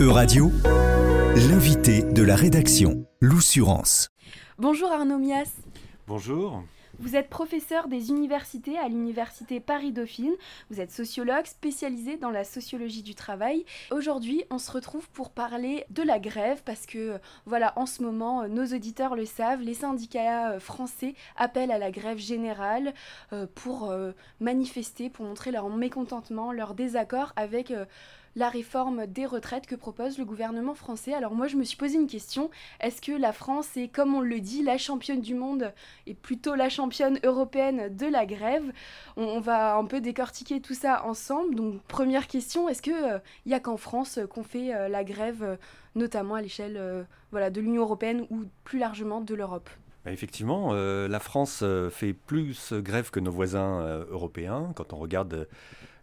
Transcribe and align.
Euradio, 0.00 0.50
l'invité 1.48 2.02
de 2.02 2.22
la 2.22 2.34
rédaction, 2.34 3.06
l'Oussurance. 3.20 4.08
Bonjour 4.58 4.90
Arnaud 4.90 5.18
Mias. 5.18 5.52
Bonjour. 6.08 6.64
Vous 7.00 7.14
êtes 7.14 7.28
professeur 7.28 7.86
des 7.86 8.10
universités 8.10 8.76
à 8.76 8.88
l'université 8.88 9.60
Paris-Dauphine. 9.60 10.34
Vous 10.68 10.80
êtes 10.80 10.90
sociologue 10.90 11.46
spécialisé 11.46 12.16
dans 12.16 12.30
la 12.30 12.42
sociologie 12.42 13.04
du 13.04 13.14
travail. 13.14 13.64
Aujourd'hui, 13.92 14.42
on 14.50 14.58
se 14.58 14.72
retrouve 14.72 15.08
pour 15.10 15.30
parler 15.30 15.84
de 15.90 16.02
la 16.02 16.18
grève 16.18 16.60
parce 16.64 16.86
que, 16.86 17.20
voilà, 17.46 17.72
en 17.76 17.86
ce 17.86 18.02
moment, 18.02 18.48
nos 18.48 18.66
auditeurs 18.66 19.14
le 19.14 19.26
savent, 19.26 19.62
les 19.62 19.74
syndicats 19.74 20.54
euh, 20.54 20.60
français 20.60 21.14
appellent 21.36 21.70
à 21.70 21.78
la 21.78 21.92
grève 21.92 22.18
générale 22.18 22.92
euh, 23.32 23.46
pour 23.54 23.90
euh, 23.90 24.10
manifester, 24.40 25.08
pour 25.08 25.24
montrer 25.24 25.52
leur 25.52 25.68
mécontentement, 25.68 26.50
leur 26.50 26.74
désaccord 26.74 27.32
avec 27.36 27.72
la 28.38 28.48
réforme 28.48 29.06
des 29.06 29.26
retraites 29.26 29.66
que 29.66 29.74
propose 29.74 30.16
le 30.16 30.24
gouvernement 30.24 30.74
français. 30.74 31.12
Alors 31.12 31.34
moi 31.34 31.48
je 31.48 31.56
me 31.56 31.64
suis 31.64 31.76
posé 31.76 31.96
une 31.96 32.06
question, 32.06 32.50
est-ce 32.80 33.02
que 33.02 33.10
la 33.10 33.32
France 33.32 33.76
est, 33.76 33.88
comme 33.88 34.14
on 34.14 34.20
le 34.20 34.38
dit, 34.38 34.62
la 34.62 34.78
championne 34.78 35.20
du 35.20 35.34
monde 35.34 35.72
et 36.06 36.14
plutôt 36.14 36.54
la 36.54 36.68
championne 36.68 37.18
européenne 37.24 37.94
de 37.94 38.06
la 38.06 38.26
grève? 38.26 38.72
On, 39.16 39.40
va 39.40 39.76
un 39.76 39.84
peu 39.84 40.00
décortiquer 40.00 40.60
tout 40.60 40.74
ça 40.74 41.04
ensemble. 41.04 41.56
Donc 41.56 41.82
première 41.82 42.28
question, 42.28 42.68
est-ce 42.68 42.80
qu'il 42.80 42.94
n'y 43.46 43.52
euh, 43.52 43.56
a 43.56 43.60
qu'en 43.60 43.76
France 43.76 44.20
qu'on 44.30 44.44
fait 44.44 44.72
euh, 44.72 44.88
la 44.88 45.02
grève, 45.02 45.42
euh, 45.42 45.56
notamment 45.96 46.36
à 46.36 46.42
l'échelle 46.42 46.74
de 47.32 47.60
l'Union 47.60 47.82
européenne 47.82 48.24
ou 48.30 48.44
plus 48.62 48.78
largement 48.78 49.20
de 49.20 49.34
l'Europe? 49.34 49.68
Bah, 50.04 50.12
Effectivement, 50.12 50.72
la 50.72 51.18
France 51.18 51.64
fait 51.90 52.12
plus 52.12 52.72
grève 52.72 53.10
que 53.10 53.18
nos 53.18 53.32
voisins 53.32 54.04
européens. 54.10 54.72
Quand 54.76 54.92
on 54.92 54.96
regarde 54.96 55.48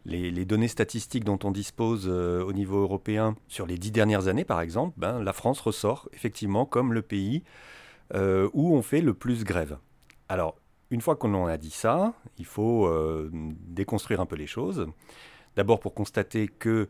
les, 0.06 0.46
données 0.46 0.68
statistiques 0.68 1.24
dont 1.24 1.40
on 1.44 1.52
dispose 1.52 2.06
euh, 2.08 2.44
au 2.44 2.54
niveau 2.54 2.82
européen 2.82 3.36
sur 3.48 3.66
les 3.66 3.78
dix 3.78 3.92
dernières 3.92 4.28
années, 4.28 4.46
par 4.46 4.62
exemple, 4.62 4.94
ben, 4.98 5.22
la 5.22 5.34
France 5.34 5.60
ressort 5.60 6.10
effectivement 6.14 6.66
comme 6.66 6.94
le 6.94 7.02
pays 7.02 7.44
euh, 8.14 8.50
où 8.54 8.76
on 8.76 8.82
fait 8.82 9.02
le 9.02 9.14
plus 9.14 9.44
grève. 9.44 9.78
Alors, 10.30 10.56
une 10.92 11.02
fois 11.02 11.16
qu'on 11.16 11.48
a 11.48 11.58
dit 11.58 11.72
ça, 11.72 12.14
il 12.38 12.46
faut 12.46 12.86
euh, 12.86 13.30
déconstruire 13.34 14.22
un 14.22 14.26
peu 14.26 14.36
les 14.36 14.48
choses. 14.48 14.88
D'abord 15.56 15.80
pour 15.80 15.94
constater 15.94 16.48
que 16.48 16.90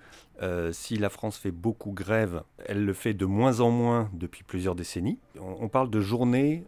si 0.71 0.97
la 0.97 1.09
France 1.09 1.37
fait 1.37 1.51
beaucoup 1.51 1.91
grève, 1.91 2.41
elle 2.65 2.83
le 2.83 2.93
fait 2.93 3.13
de 3.13 3.25
moins 3.25 3.59
en 3.59 3.69
moins 3.69 4.09
depuis 4.13 4.43
plusieurs 4.43 4.73
décennies. 4.73 5.19
On, 5.39 5.69
parle 5.69 5.91
de 5.91 6.01
journées 6.01 6.65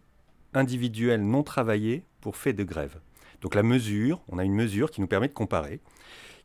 individuelles 0.54 1.22
non 1.22 1.42
travaillées 1.42 2.04
pour 2.20 2.36
fait 2.36 2.52
de 2.52 2.62
grève. 2.62 3.00
Donc 3.40 3.56
la 3.56 3.64
mesure, 3.64 4.22
on 4.28 4.38
a 4.38 4.44
une 4.44 4.54
mesure 4.54 4.92
qui 4.92 5.00
nous 5.00 5.08
permet 5.08 5.26
de 5.26 5.32
comparer 5.34 5.80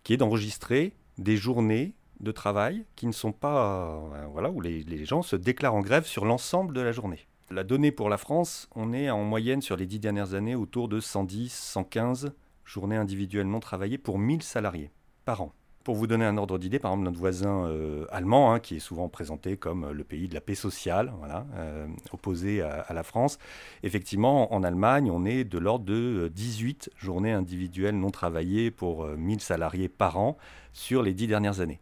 qui 0.04 0.14
est 0.14 0.18
d'enregistrer 0.18 0.94
des 1.18 1.38
journées 1.38 1.94
de 2.20 2.32
travail 2.32 2.86
qui 2.96 3.08
ne 3.08 3.12
sont 3.12 3.32
pas, 3.32 3.98
euh, 4.16 4.26
voilà, 4.32 4.50
où 4.50 4.62
les, 4.62 5.06
gens 5.06 5.22
se 5.22 5.36
déclarent 5.36 5.76
en 5.76 5.82
grève 5.82 6.06
sur 6.06 6.26
l'ensemble 6.26 6.74
de 6.74 6.82
la 6.82 6.92
journée. 6.92 7.28
La 7.50 7.64
donnée 7.64 7.92
pour 7.92 8.10
la 8.10 8.18
France, 8.18 8.70
on 8.76 8.94
est 8.94 9.10
en 9.10 9.24
moyenne 9.24 9.62
sur 9.62 9.76
les 9.76 9.86
dix 9.86 10.00
dernières 10.00 10.34
années 10.34 10.56
autour 10.56 10.88
de 10.88 11.00
110, 11.00 11.52
115 11.52 12.34
journées 12.66 12.96
individuelles 12.96 13.48
non 13.48 13.60
travaillées 13.60 13.98
pour 13.98 14.18
1000 14.18 14.42
salariés 14.42 14.92
par 15.26 15.42
an. 15.42 15.54
Pour 15.84 15.96
vous 15.96 16.08
donner 16.08 16.24
un 16.24 16.38
ordre 16.38 16.58
d'idée, 16.58 16.80
par 16.80 16.92
exemple, 16.92 17.04
notre 17.04 17.20
voisin 17.20 17.66
euh, 17.66 18.06
allemand, 18.10 18.54
hein, 18.54 18.62
qui 18.62 18.78
est 18.78 18.80
souvent 18.80 19.10
présenté 19.10 19.58
comme 19.58 19.92
le 19.92 20.04
pays 20.06 20.30
de 20.30 20.34
la 20.34 20.40
paix 20.40 20.56
sociale, 20.56 21.12
voilà, 21.20 21.46
euh, 21.56 21.88
opposé 22.14 22.62
à, 22.62 22.94
la 22.94 23.04
France, 23.04 23.38
effectivement, 23.84 24.54
en 24.54 24.64
Allemagne, 24.64 25.12
on 25.12 25.26
est 25.26 25.44
de 25.44 25.58
l'ordre 25.58 25.84
de 25.84 26.32
18 26.34 26.92
journées 26.96 27.34
individuelles 27.34 28.00
non 28.00 28.12
travaillées 28.12 28.72
pour 28.72 29.06
1000 29.08 29.38
euh, 29.38 29.40
salariés 29.40 29.90
par 29.90 30.18
an 30.18 30.38
sur 30.72 31.04
les 31.04 31.14
10 31.14 31.28
dernières 31.28 31.60
années. 31.60 31.82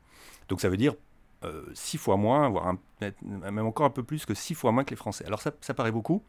Donc 0.49 0.61
ça 0.61 0.69
veut 0.69 0.77
dire 0.77 0.95
6 1.73 1.97
fois 1.97 2.17
moins, 2.17 2.49
voire 2.49 2.75
même 3.22 3.66
encore 3.66 3.85
un 3.85 3.91
peu 3.91 4.03
plus 4.03 4.25
que 4.25 4.33
6 4.33 4.55
fois 4.55 4.72
moins 4.72 4.83
que 4.83 4.91
les 4.91 4.95
Français. 4.95 5.25
Alors 5.25 5.41
ça 5.41 5.73
paraît 5.73 5.91
beaucoup, 5.91 6.23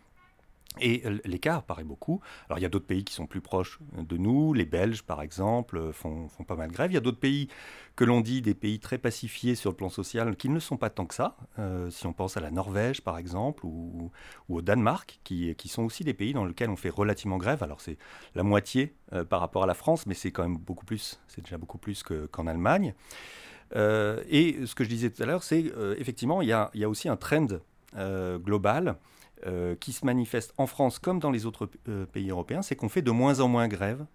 et 0.81 1.03
l'écart 1.25 1.65
paraît 1.65 1.85
beaucoup. 1.85 2.21
Alors 2.49 2.59
il 2.59 2.63
y 2.63 2.67
a 2.67 2.69
d'autres 2.69 2.87
pays 2.87 3.05
qui 3.05 3.13
sont 3.13 3.27
plus 3.27 3.41
proches 3.41 3.79
de 3.97 4.17
nous, 4.17 4.55
les 4.55 4.65
Belges 4.65 5.03
par 5.03 5.21
exemple 5.21 5.93
font, 5.93 6.29
font 6.29 6.45
pas 6.45 6.57
mal 6.57 6.69
de 6.69 6.73
grève. 6.75 6.91
Il 6.91 6.95
y 6.95 6.99
a 6.99 7.01
d'autres 7.01 7.21
pays 7.21 7.49
que 7.97 8.05
l'on 8.05 8.21
dit 8.21 8.41
des 8.41 8.55
pays 8.55 8.79
très 8.79 8.99
pacifiés 8.99 9.55
sur 9.55 9.71
le 9.71 9.77
plan 9.77 9.91
social 9.91 10.37
qui 10.37 10.49
ne 10.49 10.55
le 10.55 10.61
sont 10.61 10.77
pas 10.77 10.91
tant 10.91 11.05
que 11.05 11.15
ça. 11.15 11.37
Euh, 11.59 11.91
si 11.91 12.07
on 12.07 12.13
pense 12.13 12.37
à 12.37 12.41
la 12.41 12.51
Norvège 12.51 13.03
par 13.03 13.19
exemple 13.19 13.67
ou, 13.67 14.11
au 14.49 14.63
Danemark, 14.63 15.21
qui, 15.25 15.55
sont 15.67 15.83
aussi 15.83 16.05
des 16.05 16.15
pays 16.15 16.33
dans 16.33 16.45
lesquels 16.45 16.71
on 16.71 16.77
fait 16.77 16.91
relativement 16.91 17.37
grève. 17.37 17.63
Alors 17.63 17.81
c'est 17.81 17.99
la 18.35 18.43
moitié 18.43 18.95
euh, 19.13 19.25
par 19.25 19.41
rapport 19.41 19.63
à 19.63 19.67
la 19.67 19.75
France, 19.75 20.07
mais 20.07 20.15
c'est 20.15 20.31
quand 20.31 20.43
même 20.43 20.57
beaucoup 20.57 20.85
plus, 20.87 21.21
c'est 21.29 21.43
déjà 21.43 21.59
beaucoup 21.59 21.79
plus 21.79 22.03
qu'en 22.03 22.47
Allemagne. 22.47 22.95
Euh, 23.75 24.23
et 24.29 24.67
ce 24.67 24.75
que 24.75 24.85
je 24.85 24.89
disais 24.89 25.11
tout 25.11 25.23
à 25.23 25.27
l'heure, 25.27 25.43
c'est 25.43 25.73
effectivement 25.99 26.43
il 26.43 26.49
y, 26.49 26.53
a, 26.53 26.71
aussi 26.89 27.09
un 27.09 27.17
trend 27.17 27.47
global 27.95 28.97
euh, 29.47 29.75
qui 29.75 29.93
se 29.93 30.05
manifeste 30.07 30.55
en 30.57 30.67
France 30.67 30.99
comme 30.99 31.19
dans 31.19 31.31
les 31.31 31.47
autres 31.47 31.69
euh, 31.89 32.07
pays 32.07 32.31
européens, 32.31 32.63
c'est 32.63 32.77
qu'on 32.77 32.89
fait 32.89 33.03
de 33.03 33.11
moins 33.11 33.41
en 33.41 33.49
moins 33.49 33.67
grève 33.67 34.07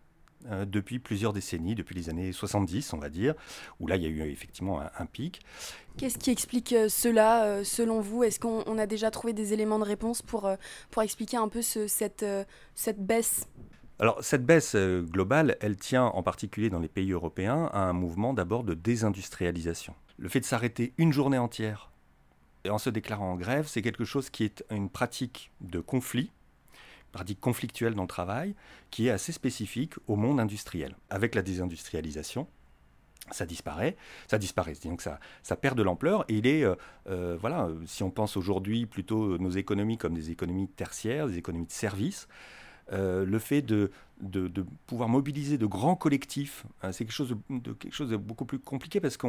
euh, 0.49 0.65
depuis 0.65 0.99
plusieurs 0.99 1.33
décennies, 1.33 1.75
depuis 1.75 1.95
les 1.95 2.09
années 2.09 2.31
70, 2.31 2.93
on 2.93 2.97
va 2.97 3.09
dire, 3.09 3.33
où 3.79 3.87
là, 3.87 3.97
il 3.97 4.03
y 4.03 4.05
a 4.05 4.09
eu 4.09 4.21
effectivement 4.29 4.79
un, 4.79 5.05
pic. 5.05 5.41
Qu'est-ce 5.97 6.17
qui 6.17 6.31
explique 6.31 6.73
cela, 6.87 7.63
selon 7.65 7.99
vous? 7.99 8.23
Est-ce 8.23 8.39
qu'on 8.39 8.77
a 8.77 8.85
déjà 8.85 9.11
trouvé 9.11 9.33
des 9.33 9.51
éléments 9.51 9.79
de 9.79 9.83
réponse 9.83 10.21
pour, 10.21 10.49
pour 10.91 11.01
expliquer 11.01 11.37
un 11.37 11.49
peu 11.49 11.61
cette, 11.61 12.25
cette 12.73 13.05
baisse? 13.05 13.47
Alors 13.99 14.23
cette 14.23 14.45
baisse 14.45 14.75
globale, 14.75 15.57
elle 15.59 15.75
tient 15.75 16.05
en 16.05 16.23
particulier 16.23 16.69
dans 16.69 16.79
les 16.79 16.87
pays 16.87 17.11
européens 17.11 17.69
à 17.73 17.79
un 17.79 17.93
mouvement 17.93 18.33
d'abord 18.33 18.63
de 18.63 18.75
désindustrialisation. 18.75 19.95
Le 20.17 20.29
fait 20.29 20.39
de 20.39 20.45
s'arrêter 20.45 20.93
une 20.97 21.11
journée 21.11 21.39
entière 21.39 21.91
en 22.69 22.77
se 22.77 22.89
déclarant 22.89 23.31
en 23.31 23.35
grève, 23.35 23.67
c'est 23.67 23.81
quelque 23.81 24.05
chose 24.05 24.29
qui 24.29 24.43
est 24.43 24.63
une 24.71 24.89
pratique 24.89 25.51
de 25.61 25.79
conflit, 25.79 26.31
pratique 27.11 27.39
conflictuelle 27.39 27.95
dans 27.95 28.03
le 28.03 28.07
travail, 28.07 28.55
qui 28.91 29.07
est 29.07 29.11
assez 29.11 29.31
spécifique 29.31 29.93
au 30.07 30.15
monde 30.15 30.39
industriel. 30.39 30.95
Avec 31.09 31.35
la 31.35 31.41
désindustrialisation, 31.41 32.47
ça 33.31 33.45
disparaît, 33.45 33.97
ça 34.27 34.37
disparaît, 34.37 34.73
donc 34.85 35.01
ça, 35.01 35.19
ça 35.43 35.55
perd 35.55 35.77
de 35.77 35.83
l'ampleur. 35.83 36.25
Et 36.29 36.35
il 36.35 36.47
est, 36.47 36.63
euh, 36.63 36.75
euh, 37.09 37.37
voilà, 37.39 37.69
si 37.85 38.03
on 38.03 38.11
pense 38.11 38.37
aujourd'hui 38.37 38.85
plutôt 38.85 39.37
nos 39.37 39.49
économies 39.49 39.97
comme 39.97 40.13
des 40.13 40.31
économies 40.31 40.67
tertiaires, 40.67 41.27
des 41.27 41.37
économies 41.37 41.67
de 41.67 41.71
services, 41.71 42.27
euh, 42.93 43.25
le 43.25 43.39
fait 43.39 43.61
de, 43.61 43.91
pouvoir 44.87 45.09
mobiliser 45.09 45.57
de 45.57 45.65
grands 45.65 45.95
collectifs, 45.95 46.65
hein, 46.81 46.91
c'est 46.91 47.05
quelque 47.05 47.13
chose 47.13 48.09
de, 48.09 48.17
beaucoup 48.17 48.45
plus 48.45 48.59
compliqué 48.59 48.99
parce 48.99 49.17
que 49.17 49.27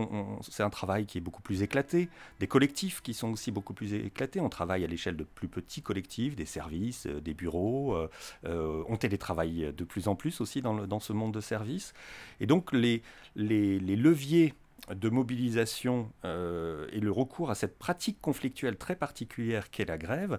c'est 0.48 0.62
un 0.62 0.70
travail 0.70 1.06
qui 1.06 1.18
est 1.18 1.20
beaucoup 1.20 1.42
plus 1.42 1.62
éclaté, 1.62 2.08
des 2.40 2.46
collectifs 2.46 3.02
qui 3.02 3.14
sont 3.14 3.30
aussi 3.32 3.50
beaucoup 3.50 3.74
plus 3.74 3.92
éclatés. 3.94 4.40
On 4.40 4.48
travaille 4.48 4.84
à 4.84 4.86
l'échelle 4.86 5.16
de 5.16 5.24
plus 5.24 5.48
petits 5.48 5.82
collectifs, 5.82 6.36
des 6.36 6.46
services, 6.46 7.06
euh, 7.06 7.20
des 7.20 7.34
bureaux. 7.34 7.96
Euh, 8.44 8.84
on 8.88 8.96
télétravaille 8.96 9.72
de 9.76 9.84
plus 9.84 10.08
en 10.08 10.14
plus 10.14 10.40
aussi 10.40 10.62
dans, 10.62 11.00
ce 11.00 11.12
monde 11.12 11.34
de 11.34 11.40
services. 11.40 11.92
Et 12.40 12.46
donc 12.46 12.72
les 12.72 13.02
leviers 13.36 14.54
de 14.94 15.08
mobilisation 15.08 16.10
et 16.24 17.00
le 17.00 17.10
recours 17.10 17.50
à 17.50 17.54
cette 17.54 17.78
pratique 17.78 18.20
conflictuelle 18.20 18.76
très 18.76 18.96
particulière 18.96 19.70
qu'est 19.70 19.84
la 19.84 19.98
grève 19.98 20.38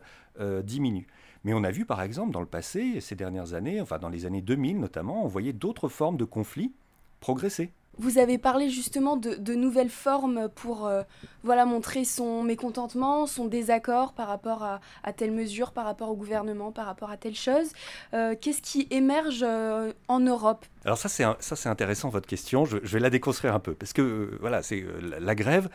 diminue. 0.63 1.07
Mais 1.43 1.53
on 1.53 1.63
a 1.63 1.71
vu 1.71 1.85
par 1.85 2.01
exemple 2.01 2.31
dans 2.31 2.41
le 2.41 2.45
passé, 2.45 2.99
ces 2.99 3.15
dernières 3.15 3.53
années, 3.53 3.79
enfin 3.79 3.99
dans 3.99 4.09
les 4.09 4.25
années 4.25 4.41
2000 4.41 4.79
notamment, 4.79 5.23
on 5.23 5.27
voyait 5.27 5.53
d'autres 5.53 5.89
formes 5.89 6.17
de 6.17 6.25
conflits 6.25 6.73
progresser. 7.19 7.71
Vous 7.99 8.17
avez 8.17 8.37
parlé 8.37 8.69
justement 8.69 9.17
de, 9.17 9.53
nouvelles 9.53 9.89
formes 9.89 10.47
pour 10.55 10.87
euh, 10.87 11.03
voilà, 11.43 11.65
montrer 11.65 12.05
son 12.05 12.43
mécontentement, 12.43 13.27
son 13.27 13.45
désaccord 13.45 14.13
par 14.13 14.29
rapport 14.29 14.63
à, 14.63 15.13
telle 15.13 15.31
mesure, 15.31 15.73
par 15.73 15.83
rapport 15.83 16.09
au 16.09 16.15
gouvernement, 16.15 16.71
par 16.71 16.85
rapport 16.85 17.11
à 17.11 17.17
telle 17.17 17.35
chose. 17.35 17.67
Euh, 18.13 18.35
qu'est-ce 18.39 18.61
qui 18.61 18.87
émerge 18.89 19.43
euh, 19.43 19.91
en 20.07 20.21
Europe? 20.21 20.65
Alors 20.85 20.97
ça 20.97 21.09
c'est 21.09 21.69
intéressant 21.69 22.07
votre 22.07 22.27
question, 22.27 22.63
je, 22.63 22.77
je, 22.81 22.93
vais 22.93 23.01
la 23.01 23.09
déconstruire 23.09 23.53
un 23.53 23.59
peu, 23.59 23.73
parce 23.73 23.91
que 23.91 24.37
voilà, 24.39 24.63
c'est 24.63 24.85
la 25.19 25.35
grève, 25.35 25.69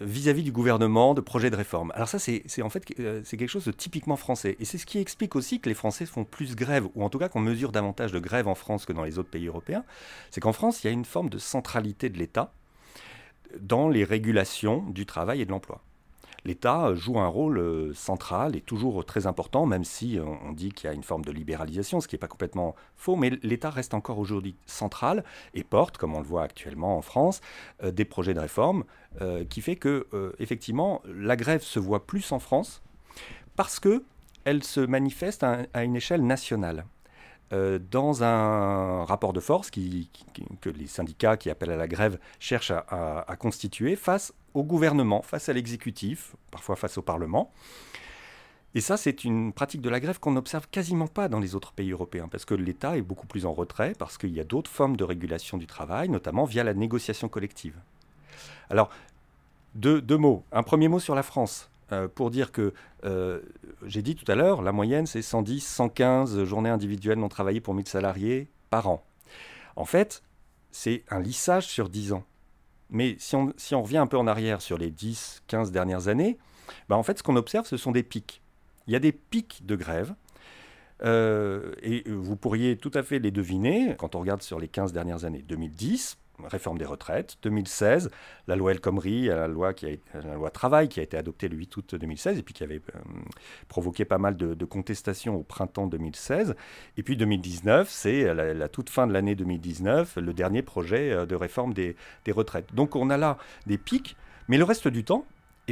vis-à-vis 0.00 0.42
du 0.42 0.52
gouvernement 0.52 1.14
de 1.14 1.20
projets 1.20 1.50
de 1.50 1.56
réforme. 1.56 1.92
Alors 1.94 2.08
ça, 2.08 2.18
c'est 2.18 2.42
en 2.62 2.70
fait 2.70 2.84
euh, 2.98 3.20
c'est 3.24 3.36
quelque 3.36 3.50
chose 3.50 3.64
de 3.64 3.72
typiquement 3.72 4.16
français. 4.16 4.56
Et 4.58 4.64
c'est 4.64 4.78
ce 4.78 4.86
qui 4.86 4.98
explique 4.98 5.36
aussi 5.36 5.60
que 5.60 5.68
les 5.68 5.74
Français 5.74 6.06
font 6.06 6.24
plus 6.24 6.56
grève, 6.56 6.86
ou 6.94 7.04
en 7.04 7.10
tout 7.10 7.18
cas 7.18 7.28
qu'on 7.28 7.40
mesure 7.40 7.72
davantage 7.72 8.12
de 8.12 8.18
grève 8.18 8.48
en 8.48 8.54
France 8.54 8.86
que 8.86 8.92
dans 8.92 9.04
les 9.04 9.18
autres 9.18 9.30
pays 9.30 9.46
européens. 9.46 9.84
C'est 10.30 10.40
qu'en 10.40 10.52
France, 10.52 10.82
il 10.82 10.86
y 10.86 10.90
a 10.90 10.92
une 10.92 11.04
forme 11.04 11.28
de 11.28 11.38
centralité 11.38 12.08
de 12.08 12.18
l'État 12.18 12.52
dans 13.60 13.88
les 13.88 14.04
régulations 14.04 14.84
du 14.90 15.06
travail 15.06 15.40
et 15.40 15.44
de 15.44 15.50
l'emploi 15.50 15.82
l'État 16.44 16.94
joue 16.94 17.18
un 17.18 17.26
rôle 17.26 17.58
euh, 17.58 17.94
central 17.94 18.56
et 18.56 18.60
toujours 18.60 19.04
très 19.04 19.26
important, 19.26 19.66
même 19.66 19.84
si 19.84 20.18
euh, 20.18 20.24
on 20.24 20.52
dit 20.52 20.72
qu'il 20.72 20.88
y 20.88 20.90
a 20.90 20.94
une 20.94 21.02
forme 21.02 21.24
de 21.24 21.32
libéralisation, 21.32 22.00
ce 22.00 22.08
qui 22.08 22.14
n'est 22.14 22.20
pas 22.20 22.28
complètement 22.28 22.74
faux, 22.96 23.16
mais 23.16 23.30
l'État 23.42 23.70
reste 23.70 23.94
encore 23.94 24.18
aujourd'hui 24.18 24.56
central 24.66 25.24
et 25.54 25.64
porte, 25.64 25.98
comme 25.98 26.14
on 26.14 26.20
le 26.20 26.26
voit 26.26 26.42
actuellement 26.42 26.96
en 26.96 27.02
France, 27.02 27.40
euh, 27.82 27.90
des 27.90 28.04
projets 28.04 28.34
de 28.34 28.40
réforme 28.40 28.84
qui 29.48 29.60
fait 29.60 29.74
que, 29.74 30.06
effectivement, 30.38 31.02
la 31.04 31.34
grève 31.34 31.62
se 31.62 31.80
voit 31.80 32.06
plus 32.06 32.30
en 32.30 32.38
France 32.38 32.80
parce 33.56 33.80
que 33.80 34.04
elle 34.44 34.62
se 34.62 34.80
manifeste 34.80 35.42
à, 35.42 35.82
une 35.82 35.96
échelle 35.96 36.24
nationale. 36.24 36.84
Dans 37.50 38.22
un 38.22 39.04
rapport 39.04 39.32
de 39.32 39.40
force 39.40 39.70
que 39.70 40.70
les 40.70 40.86
syndicats 40.86 41.36
qui 41.36 41.50
appellent 41.50 41.72
à 41.72 41.76
la 41.76 41.88
grève 41.88 42.18
cherchent 42.38 42.72
à 42.72 43.36
constituer 43.38 43.96
face 43.96 44.32
au 44.54 44.62
gouvernement, 44.62 45.22
face 45.22 45.48
à 45.48 45.52
l'exécutif, 45.52 46.34
parfois 46.50 46.76
face 46.76 46.98
au 46.98 47.02
Parlement. 47.02 47.50
Et 48.74 48.80
ça, 48.80 48.96
c'est 48.96 49.24
une 49.24 49.52
pratique 49.52 49.80
de 49.80 49.88
la 49.88 49.98
grève 49.98 50.20
qu'on 50.20 50.32
n'observe 50.32 50.68
quasiment 50.68 51.08
pas 51.08 51.28
dans 51.28 51.40
les 51.40 51.56
autres 51.56 51.72
pays 51.72 51.90
européens, 51.90 52.28
parce 52.28 52.44
que 52.44 52.54
l'État 52.54 52.96
est 52.96 53.02
beaucoup 53.02 53.26
plus 53.26 53.44
en 53.44 53.52
retrait, 53.52 53.94
parce 53.98 54.16
qu'il 54.16 54.30
y 54.30 54.38
a 54.38 54.44
d'autres 54.44 54.70
formes 54.70 54.96
de 54.96 55.02
régulation 55.02 55.58
du 55.58 55.66
travail, 55.66 56.08
notamment 56.08 56.44
via 56.44 56.62
la 56.62 56.74
négociation 56.74 57.28
collective. 57.28 57.74
Alors, 58.68 58.90
deux, 59.74 60.00
mots. 60.16 60.44
Un 60.52 60.62
premier 60.62 60.88
mot 60.88 61.00
sur 61.00 61.14
la 61.14 61.22
France, 61.22 61.69
euh, 61.92 62.08
pour 62.08 62.30
dire 62.30 62.52
que, 62.52 62.72
euh, 63.04 63.40
j'ai 63.84 64.02
dit 64.02 64.14
tout 64.14 64.30
à 64.30 64.34
l'heure, 64.34 64.62
la 64.62 64.72
moyenne, 64.72 65.06
c'est 65.06 65.22
110, 65.22 65.60
115 65.66 66.44
journées 66.44 66.70
individuelles 66.70 67.18
non 67.18 67.28
travaillées 67.28 67.60
pour 67.60 67.74
1000 67.74 67.88
salariés 67.88 68.48
par 68.70 68.88
an. 68.88 69.04
En 69.76 69.84
fait, 69.84 70.22
c'est 70.70 71.04
un 71.10 71.20
lissage 71.20 71.66
sur 71.66 71.88
10 71.88 72.12
ans. 72.12 72.24
Mais 72.90 73.16
si 73.18 73.36
on, 73.36 73.82
revient 73.82 73.98
un 73.98 74.06
peu 74.06 74.18
en 74.18 74.26
arrière 74.26 74.60
sur 74.60 74.76
les 74.76 74.90
10, 74.90 75.44
15 75.46 75.70
dernières 75.70 76.08
années, 76.08 76.38
ben 76.88 76.96
en 76.96 77.02
fait, 77.02 77.18
ce 77.18 77.22
qu'on 77.22 77.36
observe, 77.36 77.66
ce 77.66 77.76
sont 77.76 77.92
des 77.92 78.02
pics. 78.02 78.42
Il 78.86 78.92
y 78.92 78.96
a 78.96 79.00
des 79.00 79.12
pics 79.12 79.64
de 79.64 79.76
grève. 79.76 80.14
Euh, 81.02 81.72
et 81.82 82.04
vous 82.10 82.36
pourriez 82.36 82.76
tout 82.76 82.90
à 82.92 83.02
fait 83.02 83.18
les 83.18 83.30
deviner 83.30 83.94
quand 83.96 84.14
on 84.14 84.20
regarde 84.20 84.42
sur 84.42 84.58
les 84.58 84.68
15 84.68 84.92
dernières 84.92 85.24
années. 85.24 85.42
2010, 85.48 86.18
réforme 86.46 86.78
des 86.78 86.84
retraites. 86.84 87.36
2016, 87.42 88.10
la 88.46 88.56
loi 88.56 88.72
El 88.72 88.80
Khomri, 88.80 89.26
la 89.26 89.48
loi, 89.48 89.70
a, 89.70 90.20
la 90.20 90.34
loi 90.34 90.50
travail 90.50 90.88
qui 90.88 91.00
a 91.00 91.02
été 91.02 91.16
adoptée 91.16 91.48
le 91.48 91.56
8 91.56 91.76
août 91.76 91.94
2016 91.94 92.38
et 92.38 92.42
qui 92.42 92.62
avait 92.62 92.82
euh, 92.94 92.98
provoqué 93.68 94.04
pas 94.04 94.18
mal 94.18 94.36
de, 94.36 94.64
contestations 94.64 95.36
au 95.36 95.42
printemps 95.42 95.86
2016. 95.86 96.54
Et 96.96 97.02
puis 97.02 97.16
2019, 97.16 97.88
c'est 97.90 98.34
la, 98.34 98.68
toute 98.68 98.90
fin 98.90 99.06
de 99.06 99.12
l'année 99.12 99.34
2019, 99.34 100.16
le 100.16 100.32
dernier 100.32 100.62
projet 100.62 101.12
euh, 101.12 101.26
de 101.26 101.34
réforme 101.34 101.74
des 101.74 101.96
retraites. 102.28 102.74
Donc 102.74 102.96
on 102.96 103.10
a 103.10 103.16
là 103.16 103.38
des 103.66 103.78
pics, 103.78 104.16
mais 104.48 104.58
le 104.58 104.64
reste 104.64 104.88
du 104.88 105.04
temps, 105.04 105.24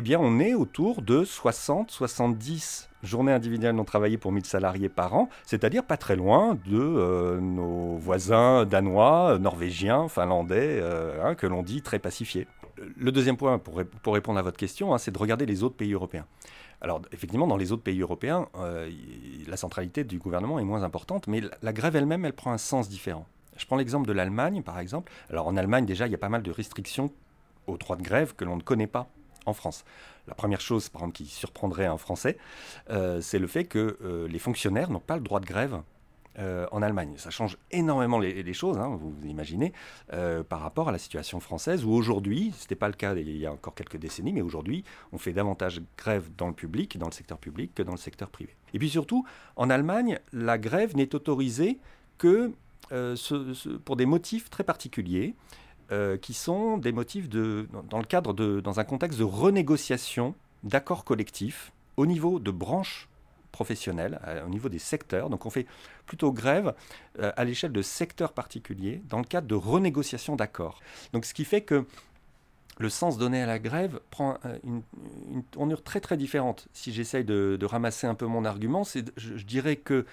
eh 0.06 0.16
on 0.16 0.38
est 0.38 0.54
autour 0.54 1.02
de 1.02 1.24
60-70 1.24 2.88
journées 3.02 3.32
individuelles 3.32 3.74
non 3.74 3.84
travaillées 3.84 4.18
pour 4.18 4.32
1000 4.32 4.44
salariés 4.44 4.88
par 4.88 5.14
an, 5.14 5.28
c'est-à-dire 5.44 5.84
pas 5.84 5.96
très 5.96 6.16
loin 6.16 6.56
de 6.66 6.78
euh, 6.78 7.40
nos 7.40 7.96
voisins 7.96 8.64
danois, 8.64 9.38
norvégiens, 9.38 10.08
finlandais, 10.08 10.78
euh, 10.80 11.24
hein, 11.24 11.34
que 11.34 11.46
l'on 11.46 11.62
dit 11.62 11.82
très 11.82 11.98
pacifiés. 11.98 12.46
Le 12.96 13.10
deuxième 13.10 13.36
point, 13.36 13.58
pour, 13.58 14.12
répondre 14.12 14.38
à 14.38 14.42
votre 14.42 14.56
question, 14.56 14.94
hein, 14.94 14.98
c'est 14.98 15.10
de 15.10 15.18
regarder 15.18 15.46
les 15.46 15.62
autres 15.64 15.76
pays 15.76 15.92
européens. 15.92 16.26
Alors, 16.80 17.02
effectivement, 17.10 17.48
dans 17.48 17.56
les 17.56 17.72
autres 17.72 17.82
pays 17.82 18.00
européens, 18.00 18.48
euh, 18.56 18.88
la 19.48 19.56
centralité 19.56 20.04
du 20.04 20.18
gouvernement 20.18 20.60
est 20.60 20.64
moins 20.64 20.84
importante, 20.84 21.26
mais 21.26 21.42
la 21.60 21.72
grève 21.72 21.96
elle-même, 21.96 22.24
elle 22.24 22.34
prend 22.34 22.52
un 22.52 22.58
sens 22.58 22.88
différent. 22.88 23.26
Je 23.56 23.66
prends 23.66 23.76
l'exemple 23.76 24.06
de 24.06 24.12
l'Allemagne, 24.12 24.62
par 24.62 24.78
exemple. 24.78 25.10
Alors, 25.28 25.48
en 25.48 25.56
Allemagne, 25.56 25.86
déjà, 25.86 26.06
il 26.06 26.12
y 26.12 26.14
a 26.14 26.18
pas 26.18 26.28
mal 26.28 26.42
de 26.42 26.52
restrictions 26.52 27.10
au 27.66 27.76
droit 27.76 27.96
de 27.96 28.02
grève 28.02 28.34
que 28.36 28.44
l'on 28.44 28.56
ne 28.56 28.62
connaît 28.62 28.86
pas 28.86 29.10
en 29.48 29.54
France. 29.54 29.84
La 30.26 30.34
première 30.34 30.60
chose, 30.60 30.90
qui 31.14 31.26
surprendrait 31.26 31.86
un 31.86 31.96
Français, 31.96 32.36
euh, 32.90 33.20
c'est 33.20 33.38
le 33.38 33.46
fait 33.46 33.64
que 33.64 33.96
euh, 34.02 34.28
les 34.28 34.38
fonctionnaires 34.38 34.90
n'ont 34.90 35.00
pas 35.00 35.16
le 35.16 35.22
droit 35.22 35.40
de 35.40 35.46
grève 35.46 35.80
euh, 36.38 36.66
en 36.70 36.82
Allemagne. 36.82 37.14
Ça 37.16 37.30
change 37.30 37.56
énormément 37.70 38.18
les, 38.18 38.52
choses, 38.52 38.78
hein, 38.78 38.96
vous, 39.00 39.14
imaginez, 39.26 39.72
par 40.48 40.60
rapport 40.60 40.88
à 40.88 40.92
la 40.92 40.98
situation 40.98 41.40
française 41.40 41.84
où 41.84 41.90
aujourd'hui, 41.90 42.52
ce 42.56 42.64
n'était 42.64 42.76
pas 42.76 42.88
le 42.88 42.94
cas 42.94 43.14
il 43.14 43.36
y 43.36 43.46
a 43.46 43.52
encore 43.52 43.74
quelques 43.74 43.96
décennies, 43.96 44.32
mais 44.32 44.42
aujourd'hui, 44.42 44.84
on 45.12 45.18
fait 45.18 45.32
davantage 45.32 45.80
grève 45.96 46.28
dans 46.36 46.48
le 46.48 46.54
public, 46.54 46.98
dans 46.98 47.06
le 47.06 47.12
secteur 47.12 47.38
public, 47.38 47.74
que 47.74 47.82
dans 47.82 47.92
le 47.92 47.98
secteur 47.98 48.28
privé. 48.28 48.54
Et 48.74 48.78
puis 48.78 48.90
surtout, 48.90 49.26
en 49.56 49.70
Allemagne, 49.70 50.20
la 50.32 50.58
grève 50.58 50.94
n'est 50.94 51.14
autorisée 51.14 51.78
que 52.18 52.52
pour 53.84 53.96
des 53.96 54.06
motifs 54.06 54.50
très 54.50 54.64
particuliers. 54.64 55.34
Euh, 55.90 56.18
qui 56.18 56.34
sont 56.34 56.76
des 56.76 56.92
motifs 56.92 57.30
de, 57.30 57.66
dans 57.88 57.96
le 57.96 58.04
cadre 58.04 58.34
de, 58.34 58.60
dans 58.60 58.78
un 58.78 58.84
contexte 58.84 59.18
de 59.18 59.24
renégociation 59.24 60.34
d'accords 60.62 61.02
collectifs 61.02 61.72
au 61.96 62.04
niveau 62.04 62.38
de 62.38 62.50
branches 62.50 63.08
professionnelles, 63.52 64.20
au 64.44 64.50
niveau 64.50 64.68
des 64.68 64.78
secteurs. 64.78 65.30
Donc 65.30 65.46
on 65.46 65.50
fait 65.50 65.66
plutôt 66.04 66.30
grève 66.30 66.74
euh, 67.20 67.32
à 67.38 67.44
l'échelle 67.44 67.72
de 67.72 67.80
secteurs 67.80 68.34
particuliers 68.34 69.00
dans 69.08 69.16
le 69.16 69.24
cadre 69.24 69.46
de 69.46 69.54
renégociation 69.54 70.36
d'accords. 70.36 70.78
Donc 71.14 71.24
ce 71.24 71.32
qui 71.32 71.46
fait 71.46 71.62
que 71.62 71.86
le 72.78 72.90
sens 72.90 73.16
donné 73.16 73.42
à 73.42 73.46
la 73.46 73.58
grève 73.58 73.98
prend 74.10 74.36
euh, 74.44 74.58
une, 74.64 74.82
tournure 75.52 75.82
très 75.82 76.00
très 76.00 76.18
différente. 76.18 76.68
Si 76.74 76.92
j'essaye 76.92 77.24
de, 77.24 77.58
ramasser 77.62 78.06
un 78.06 78.14
peu 78.14 78.26
mon 78.26 78.44
argument, 78.44 78.84
c'est, 78.84 79.10
je, 79.16 79.38
je 79.38 79.46
dirais 79.46 79.76
que 79.76 80.04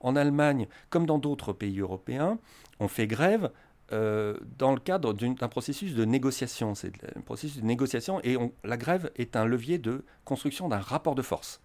en 0.00 0.16
Allemagne, 0.16 0.68
comme 0.88 1.04
dans 1.04 1.18
d'autres 1.18 1.52
pays 1.52 1.80
européens, 1.80 2.38
on 2.80 2.88
fait 2.88 3.06
grève 3.06 3.50
euh, 3.92 4.36
dans 4.58 4.72
le 4.72 4.80
cadre 4.80 5.14
d'un 5.14 5.48
processus 5.48 5.94
de 5.94 6.04
négociation. 6.04 6.74
C'est 6.74 6.92
un 7.16 7.20
processus 7.20 7.60
de 7.60 7.66
négociation 7.66 8.20
et 8.22 8.36
la 8.64 8.76
grève 8.76 9.10
est 9.16 9.36
un 9.36 9.46
levier 9.46 9.78
de 9.78 10.04
construction 10.24 10.68
d'un 10.68 10.78
rapport 10.78 11.14
de 11.14 11.22
force. 11.22 11.60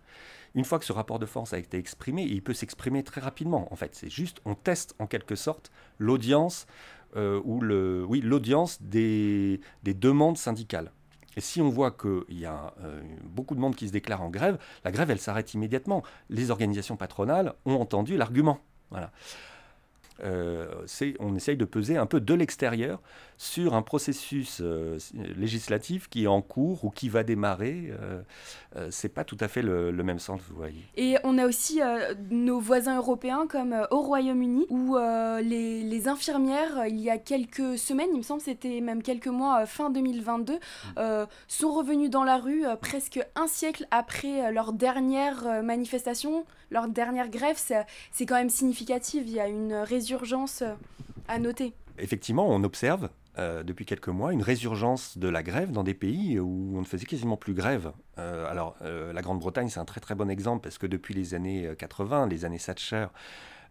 Une 0.56 0.66
fois 0.66 0.80
que 0.80 0.86
ce 0.86 0.94
rapport 0.94 1.20
de 1.20 1.26
force 1.26 1.54
a 1.54 1.58
été 1.58 1.78
exprimé, 1.78 2.24
il 2.24 2.42
peut 2.44 2.54
s'exprimer 2.54 3.04
très 3.04 3.22
rapidement. 3.22 3.68
En 3.74 3.76
fait, 3.76 3.96
c'est 3.96 4.10
juste, 4.10 4.40
on 4.46 4.56
teste 4.56 4.96
en 5.00 5.08
quelque 5.08 5.36
sorte 5.36 5.72
l'audience 5.98 6.68
euh, 7.16 7.42
ou 7.44 7.60
le, 7.60 8.06
oui, 8.08 8.22
l'audience 8.22 8.82
des, 8.82 9.60
des, 9.84 9.94
demandes 9.94 10.38
syndicales. 10.38 10.92
Et 11.36 11.42
si 11.42 11.62
on 11.62 11.70
voit 11.70 11.92
qu'il 11.92 12.40
y 12.40 12.46
a 12.46 12.74
euh, 12.82 13.02
beaucoup 13.24 13.56
de 13.56 13.60
monde 13.60 13.76
qui 13.76 13.88
se 13.88 13.94
déclare 13.94 14.22
en 14.22 14.30
grève, 14.30 14.58
la 14.84 14.92
grève, 14.92 15.12
elle 15.12 15.20
s'arrête 15.20 15.54
immédiatement. 15.54 16.04
Les 16.30 16.52
organisations 16.52 16.96
patronales 16.96 17.54
ont 17.66 17.76
entendu 17.76 18.18
l'argument. 18.18 18.60
Voilà. 18.92 19.12
Euh, 20.22 20.68
on 21.20 21.36
essaye 21.36 21.58
de 21.58 21.66
peser 21.66 21.98
un 21.98 22.06
peu 22.06 22.20
de 22.20 22.34
l'extérieur 22.34 23.02
sur 23.38 23.74
un 23.74 23.82
processus 23.82 24.60
euh, 24.62 24.98
législatif 25.36 26.08
qui 26.08 26.26
est 26.26 26.28
en 26.28 26.42
cours 26.42 26.86
ou 26.86 26.90
qui 26.92 27.10
va 27.10 27.24
démarrer. 27.24 27.92
Euh, 28.02 28.22
c'est 28.90 29.10
pas 29.10 29.24
tout 29.24 29.38
à 29.40 29.48
fait 29.48 29.62
le, 29.62 29.92
même 30.04 30.20
sens, 30.20 30.42
vous 30.50 30.56
voyez. 30.56 30.82
Et 30.96 31.16
on 31.24 31.38
a 31.38 31.46
aussi 31.46 31.80
nos 32.30 32.60
voisins 32.60 32.98
européens 32.98 33.48
comme 33.48 33.76
au 33.92 34.02
Royaume-Uni 34.02 34.66
où 34.70 34.98
les, 34.98 35.84
les, 35.84 36.08
infirmières, 36.08 36.86
il 36.88 37.00
y 37.00 37.10
a 37.10 37.18
quelques 37.18 37.78
semaines, 37.78 38.10
il 38.12 38.18
me 38.18 38.24
semble 38.24 38.42
c'était 38.42 38.82
même 38.82 39.02
quelques 39.02 39.28
mois, 39.28 39.66
fin 39.66 39.90
2022, 39.90 40.54
mm. 40.54 41.26
sont 41.48 41.72
revenues 41.72 42.10
dans 42.10 42.24
la 42.24 42.38
rue 42.38 42.66
presque 42.82 43.20
un 43.36 43.48
siècle 43.48 43.88
après 43.92 44.52
leur 44.52 44.74
dernière 44.74 45.64
manifestation, 45.64 46.46
leur 46.72 46.88
dernière 46.88 47.30
grève. 47.30 47.58
C'est 47.58 48.26
quand 48.26 48.36
même 48.36 48.50
significatif, 48.50 49.24
il 49.26 49.34
y 49.34 49.40
a 49.40 49.48
une 49.48 49.84
résurgence 50.04 50.64
à 51.30 51.40
noter. 51.40 51.74
Effectivement, 51.98 52.48
on 52.50 52.64
observe 52.64 53.10
euh, 53.40 53.64
depuis 53.64 53.86
quelques 53.86 54.10
mois 54.10 54.34
une 54.34 54.42
résurgence 54.42 55.18
de 55.18 55.30
la 55.30 55.44
grève 55.44 55.72
dans 55.72 55.84
des 55.84 55.94
pays 55.94 56.40
où 56.40 56.74
on 56.76 56.82
ne 56.82 56.86
faisait 56.86 57.06
quasiment 57.06 57.38
plus 57.38 57.54
grève. 57.54 57.94
Euh, 58.18 58.46
alors 58.52 58.76
euh, 58.82 59.14
la 59.14 59.22
Grande-Bretagne 59.22 59.70
c'est 59.70 59.80
un 59.80 59.86
très 59.86 60.02
très 60.02 60.14
bon 60.14 60.30
exemple 60.30 60.62
parce 60.64 60.78
que 60.78 60.88
depuis 60.88 61.14
les 61.14 61.34
années 61.34 61.70
80, 61.78 62.28
les 62.28 62.44
années 62.44 62.60
Thatcher, 62.60 63.08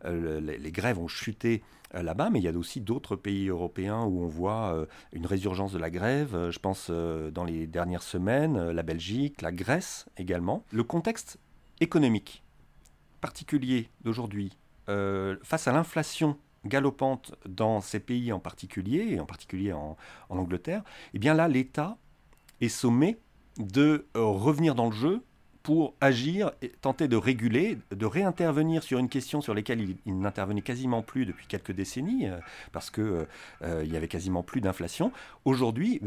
les, 0.04 0.72
grèves 0.72 0.98
ont 0.98 1.06
chuté 1.06 1.62
là-bas, 1.92 2.30
mais 2.30 2.40
il 2.40 2.42
y 2.42 2.48
a 2.48 2.52
aussi 2.52 2.80
d'autres 2.80 3.14
pays 3.14 3.48
européens 3.48 4.02
où 4.02 4.22
on 4.22 4.26
voit 4.26 4.86
une 5.12 5.26
résurgence 5.26 5.72
de 5.72 5.78
la 5.78 5.90
grève. 5.90 6.50
Je 6.50 6.58
pense 6.58 6.90
dans 6.90 7.44
les 7.44 7.68
dernières 7.68 8.02
semaines, 8.02 8.72
la 8.72 8.82
Belgique, 8.82 9.42
la 9.42 9.52
Grèce 9.52 10.06
également. 10.16 10.64
Le 10.72 10.82
contexte 10.82 11.38
économique 11.80 12.42
particulier 13.20 13.88
d'aujourd'hui, 14.00 14.50
face 14.86 15.68
à 15.68 15.72
l'inflation 15.72 16.36
galopante 16.64 17.34
dans 17.46 17.80
ces 17.80 18.00
pays 18.00 18.32
en 18.32 18.38
particulier, 18.38 19.06
et 19.10 19.20
en 19.20 19.26
particulier 19.26 19.72
en, 19.72 19.96
Angleterre, 20.28 20.82
eh 21.14 21.18
bien 21.18 21.34
là, 21.34 21.48
l'État 21.48 21.96
est 22.60 22.68
sommé 22.68 23.18
de 23.58 24.06
euh, 24.16 24.24
revenir 24.24 24.74
dans 24.74 24.86
le 24.86 24.92
jeu 24.92 25.22
pour 25.62 25.94
agir, 26.00 26.50
et 26.60 26.70
tenter 26.70 27.06
de 27.06 27.16
réguler, 27.16 27.78
de 27.92 28.04
réintervenir 28.04 28.82
sur 28.82 28.98
une 28.98 29.08
question 29.08 29.40
sur 29.40 29.54
laquelle 29.54 29.96
il, 30.04 30.18
n'intervenait 30.18 30.62
quasiment 30.62 31.02
plus 31.02 31.24
depuis 31.24 31.46
quelques 31.46 31.70
décennies, 31.70 32.26
euh, 32.26 32.38
parce 32.72 32.90
qu'il 32.90 33.04
euh, 33.04 33.84
il 33.84 33.92
y 33.92 33.96
avait 33.96 34.08
quasiment 34.08 34.42
plus 34.42 34.60
d'inflation. 34.60 35.12
Aujourd'hui, 35.44 36.00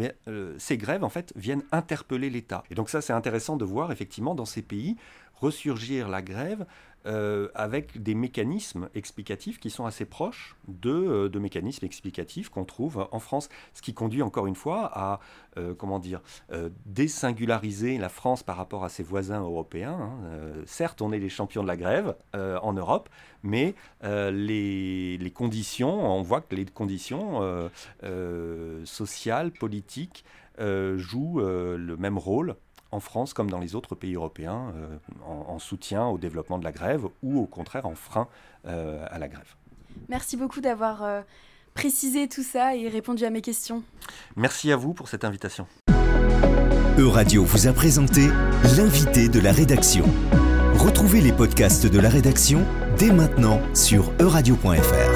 ces 0.58 0.78
grèves 0.78 1.06
en 1.06 1.10
fait 1.10 1.32
viennent 1.38 1.64
interpeller 1.72 2.30
l'État. 2.30 2.66
Et 2.70 2.76
donc 2.76 2.90
ça, 2.90 3.00
c'est 3.00 3.14
intéressant 3.14 3.56
de 3.56 3.64
voir 3.64 3.94
effectivement 3.94 4.36
dans 4.36 4.44
ces 4.44 4.62
pays 4.62 4.98
ressurgir 5.40 6.08
la 6.08 6.22
grève 6.22 6.66
euh, 7.08 7.50
avec 7.54 8.02
des 8.02 8.16
mécanismes 8.16 8.90
explicatifs 8.96 9.60
qui 9.60 9.70
sont 9.70 9.86
assez 9.86 10.06
proches 10.06 10.56
de, 10.68 10.90
euh, 10.90 11.30
de 11.30 11.38
mécanismes 11.38 11.86
explicatifs 11.86 12.50
qu'on 12.50 12.66
trouve 12.66 13.08
en 13.12 13.20
France. 13.20 13.48
Ce 13.74 13.84
qui 13.84 13.94
conduit 13.94 14.24
encore 14.24 14.48
une 14.48 14.56
fois 14.56 14.90
à 14.92 15.20
euh, 15.58 15.76
comment 15.76 16.00
dire, 16.00 16.22
désingulariser 16.86 18.00
la 18.00 18.10
France 18.10 18.42
par 18.42 18.58
rapport 18.58 18.84
à 18.84 18.90
ses 18.90 19.04
voisins 19.04 19.42
européens. 19.42 20.00
Hein. 20.02 20.52
certes, 20.66 21.02
on 21.02 21.12
est 21.12 21.20
les 21.20 21.30
champions 21.30 21.62
de 21.62 21.68
la 21.68 21.78
grève 21.78 22.16
en 22.34 22.74
Europe, 22.74 23.10
mais 23.44 23.76
les, 24.04 25.18
les, 25.18 25.32
conditions, 25.32 26.12
on 26.12 26.22
voit 26.22 26.42
que 26.42 26.56
les 26.56 26.66
conditions 26.66 27.70
sociales, 28.84 29.52
politiques, 29.52 30.26
jouent 30.60 31.40
le 31.40 31.96
même 31.98 32.18
rôle 32.18 32.56
en 32.96 33.00
France 33.00 33.34
comme 33.34 33.50
dans 33.50 33.60
les 33.60 33.76
autres 33.76 33.94
pays 33.94 34.16
européens, 34.16 34.74
euh, 34.76 34.98
en, 35.28 35.60
soutien 35.60 36.08
au 36.08 36.18
développement 36.18 36.58
de 36.58 36.64
la 36.64 36.72
grève 36.72 37.06
ou 37.22 37.40
au 37.40 37.46
contraire 37.46 37.86
en 37.86 37.96
frein 37.96 38.28
euh, 38.66 39.06
à 39.10 39.20
la 39.20 39.28
grève. 39.28 39.56
Merci 40.10 40.38
beaucoup 40.38 40.62
d'avoir 40.62 41.24
précisé 41.74 42.28
tout 42.28 42.44
ça 42.44 42.76
et 42.76 42.90
répondu 42.90 43.24
à 43.24 43.30
mes 43.30 43.42
questions. 43.42 43.84
Merci 44.36 44.72
à 44.72 44.76
vous 44.76 44.94
pour 44.94 45.08
cette 45.08 45.24
invitation. 45.24 45.68
Euradio 46.98 47.44
vous 47.44 47.68
a 47.68 47.74
présenté 47.74 48.28
l'invité 48.78 49.30
de 49.30 49.40
la 49.40 49.52
rédaction. 49.52 50.06
Retrouvez 50.78 51.22
les 51.22 51.34
podcasts 51.34 51.86
de 51.86 52.00
la 52.00 52.10
rédaction 52.10 52.66
dès 52.98 53.12
maintenant 53.12 53.62
sur 53.74 54.12
euradio.fr. 54.20 55.15